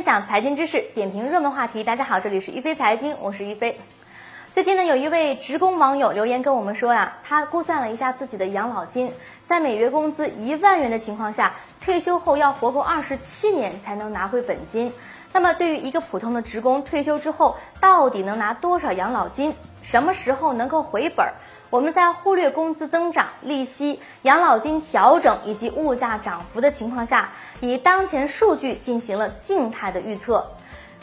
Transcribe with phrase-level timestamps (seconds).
[0.00, 1.84] 分享财经知识，点评热门话题。
[1.84, 3.78] 大家好，这里是于飞财经，我是于飞。
[4.50, 9.12] 最近呢，有一位职工网友留言跟我们说呀，他估算了一下自己的养老金，
[9.44, 11.52] 在每月工资一万元的情况下，
[11.82, 14.90] 退休后要活够二十七年才能拿回本金。
[15.34, 19.54] 那么，对于一个普通的职工退休之后，到底能拿多少养老金？
[19.82, 21.26] 什么时候能够回本？
[21.70, 27.30] 我们在忽略工资增长、利息、养老金调整以及物价涨幅的情况下，
[27.60, 30.44] 以当前数据进行了静态的预测。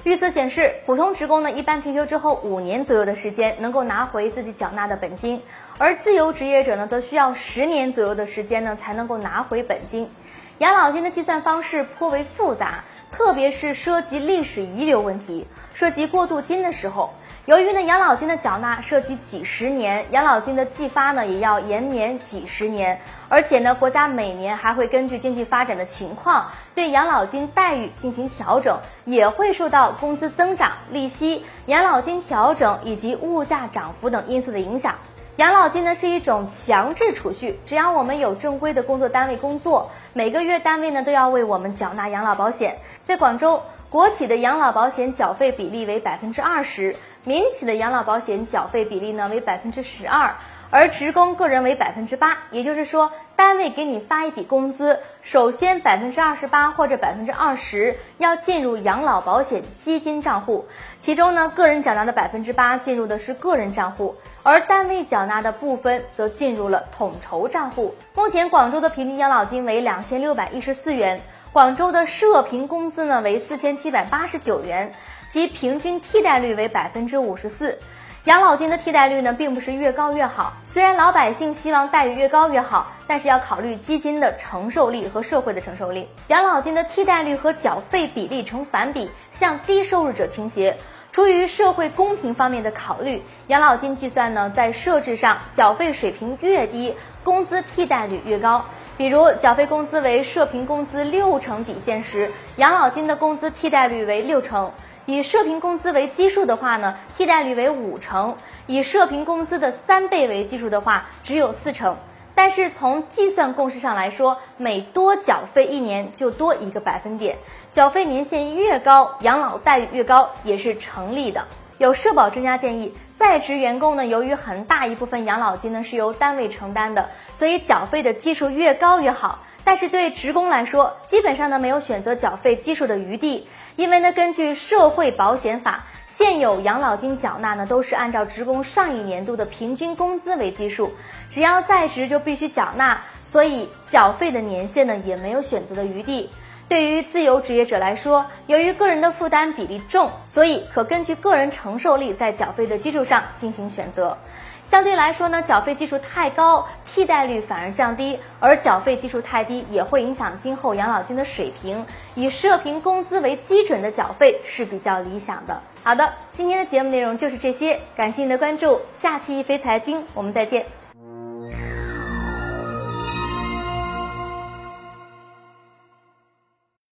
[0.04, 5.42] 预测显示，普通职工呢，一般退休之后五年左右的时间能够拿回自己缴纳的本金，
[5.78, 10.10] 而自由职业者呢，则需要十年左右的时间呢才能够拿回本金。
[10.58, 17.14] 养老金的计算方式颇为复杂，特别是涉及历史遗留问题，涉及过渡金的时候。
[17.48, 34.96] 由于呢，养老金的缴纳涉及几十年，养老金的计发呢也要延年几十年，而且呢，国家每年还会根据经济发展的情况对养老金待遇进行调整，也会受到工资增长、利息、养老金调整以及物价涨幅等因素的影响。
[35.38, 42.78] 养老金呢是一种强制储蓄，只要我们有正规的工作单位工作，每个月单位呢都要为我们缴纳养老保险。
[43.06, 43.64] 在广州。
[43.98, 50.36] 国企的养老保险缴费比例为百分之二十，民企的养老保险缴费比例呢为百分之十二，
[50.70, 52.38] 而职工个人为百分之八。
[52.52, 60.68] 也就是说，单位给你发一笔工资，首先百分之二十八或者百分之二十要进入养老保险基金账户，
[61.00, 67.96] 其中呢，个人缴纳的百分之八进入的是个人账户，而单位缴纳的部分则进入了统筹账户。
[68.14, 71.20] 目前，广州的平均养老金为两千六百一十四元。
[71.58, 74.92] 广州的社平工资呢为四千七百八十九元，
[75.26, 77.80] 其平均替代率为百分之五十四。
[78.26, 80.54] 养老金的替代率呢，并不是越高越好。
[80.64, 86.08] 虽然老百姓希望待遇越高越好，但是要考虑基金的承受力和社会的承受力。
[86.28, 90.78] 养老金的替代率和缴费比例成反比，向低收入者倾斜。
[91.12, 96.94] 出于社会公平方面的考虑，养老金计算呢，在设置上，缴费水平越低，
[97.24, 98.64] 工资替代率越高。
[98.98, 104.72] 比如缴费工资为社平工资六成底线时，养老金的工资替代率为六成；
[105.06, 108.34] 以社平工资为基数的话呢，替代率为五成；
[108.66, 111.96] 以社平工资的三倍为基数的话，只有四成。
[112.34, 117.38] 但是从计算公式上来说，每多缴费一年就多一个百分点，
[117.72, 121.46] 缴费年限越高，养老待遇越高，也是成立的。
[121.78, 122.94] 有社保专家建议。
[123.14, 129.40] 在职员工呢，由于很大一部分养老金呢是由单位承担的，所以缴费的基数越高越好。
[129.64, 140.94] 但是对职工来说，基本上呢没有选择缴费基数的余地，因为呢根据社会保险法，现有养老金缴纳呢都是按照职工上一年度的平均工资为基数，
[141.30, 146.30] 只要在职就必须缴纳，所以缴费的年限呢也没有选择的余地。
[146.70, 154.18] 对于自由职业者来说，由于个人的负担比例重，所以可根据个人承受力在缴费的基础上进行选择。
[154.64, 161.86] 相对来说呢，缴费基数太高，替代率反而降低；而缴费基数太低，也会影响今后养老金的水平。
[162.16, 165.62] 以社平工资为基准的缴费是比较理想的。
[165.84, 170.66] 好的，今天的节目内容就是这些，感谢您的关注，下期一飞财经我们再见。